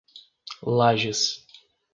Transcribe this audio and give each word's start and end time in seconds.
Lajes 0.77 1.45